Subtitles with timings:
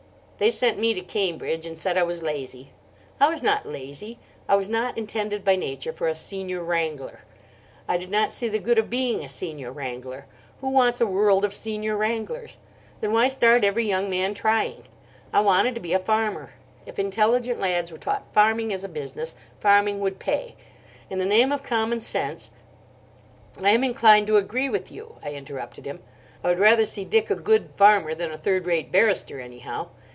[0.43, 2.71] They sent me to Cambridge, and said I was lazy.
[3.19, 4.17] I was not lazy.
[4.49, 7.19] I was not intended by nature for a Senior Wrangler.
[7.87, 10.25] I did not see the good of being a Senior Wrangler.
[10.59, 12.57] Who wants a world of Senior Wranglers?
[13.01, 14.85] Then why start every young man trying?
[15.31, 16.53] I wanted to be a farmer.
[16.87, 20.55] If intelligent lads were taught farming as a business, farming would pay.
[21.11, 22.49] In the name of commonsense—"
[23.61, 26.01] "I am inclined to agree with you," I interrupted him.
[26.43, 29.89] "I would rather see Dick a good farmer than a third rate barrister, anyhow.